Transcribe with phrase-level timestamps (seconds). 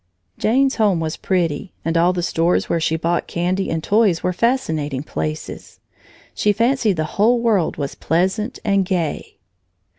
[0.39, 4.33] Jane's home was pretty and all the stores where she bought candy and toys were
[4.33, 5.79] fascinating places.
[6.33, 9.37] She fancied the whole world was pleasant and gay.